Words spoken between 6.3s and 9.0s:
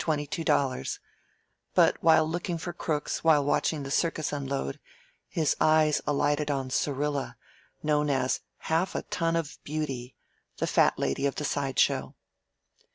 on Syrilla, known as "Half